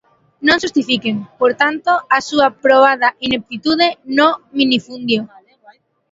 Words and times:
Non 0.47 0.61
xustifiquen, 0.63 1.15
por 1.39 1.51
tanto, 1.61 1.91
a 2.17 2.19
súa 2.29 2.47
probada 2.65 3.07
ineptitude 3.27 3.87
no 4.17 4.29
minifundio. 4.59 5.21